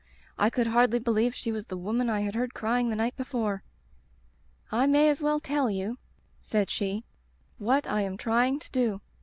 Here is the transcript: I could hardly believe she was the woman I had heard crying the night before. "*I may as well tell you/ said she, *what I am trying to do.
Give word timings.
I 0.35 0.49
could 0.49 0.65
hardly 0.65 0.97
believe 0.97 1.35
she 1.35 1.51
was 1.51 1.67
the 1.67 1.77
woman 1.77 2.09
I 2.09 2.21
had 2.21 2.33
heard 2.33 2.55
crying 2.55 2.89
the 2.89 2.95
night 2.95 3.15
before. 3.15 3.61
"*I 4.71 4.87
may 4.87 5.09
as 5.09 5.21
well 5.21 5.39
tell 5.39 5.69
you/ 5.69 5.99
said 6.41 6.71
she, 6.71 7.03
*what 7.59 7.85
I 7.87 8.01
am 8.01 8.17
trying 8.17 8.57
to 8.61 8.71
do. 8.71 9.01